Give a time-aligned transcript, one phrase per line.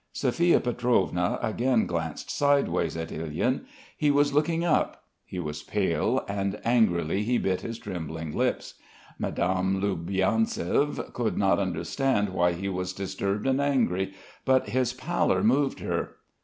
[0.13, 3.65] Sophia Pietrovna again glanced sideways at Ilyin.
[3.95, 5.03] He was looking up.
[5.27, 8.73] He was pale, and angrily he bit his trembling lips.
[9.19, 14.11] Madame Loubianzev could not understand why he was disturbed and angry,
[14.43, 16.15] but his pallor moved her.